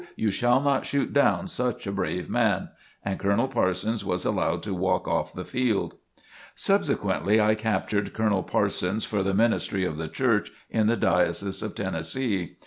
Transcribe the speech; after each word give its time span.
you 0.15 0.31
shall 0.31 0.59
not 0.59 0.83
shoot 0.83 1.13
down 1.13 1.47
such 1.47 1.85
a 1.85 1.91
brave 1.91 2.27
man!" 2.27 2.69
And 3.05 3.19
Colonel 3.19 3.47
Parsons 3.47 4.03
was 4.03 4.25
allowed 4.25 4.63
to 4.63 4.73
walk 4.73 5.07
off 5.07 5.31
the 5.31 5.45
field. 5.45 5.93
Subsequently 6.55 7.39
I 7.39 7.53
captured 7.53 8.11
Colonel 8.15 8.41
Parsons 8.41 9.05
for 9.05 9.21
the 9.21 9.35
ministry 9.35 9.85
of 9.85 9.97
the 9.99 10.07
Church 10.07 10.51
in 10.71 10.87
the 10.87 10.97
Diocese 10.97 11.61
of 11.61 11.75
Tennessee. 11.75 12.57